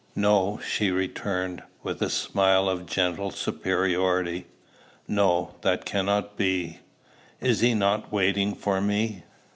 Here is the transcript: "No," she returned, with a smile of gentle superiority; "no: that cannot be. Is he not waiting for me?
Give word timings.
"No," 0.15 0.59
she 0.67 0.89
returned, 0.89 1.61
with 1.83 2.01
a 2.01 2.09
smile 2.09 2.67
of 2.67 2.87
gentle 2.87 3.29
superiority; 3.29 4.47
"no: 5.07 5.53
that 5.61 5.85
cannot 5.85 6.37
be. 6.37 6.79
Is 7.39 7.59
he 7.59 7.75
not 7.75 8.11
waiting 8.11 8.55
for 8.55 8.81
me? 8.81 9.21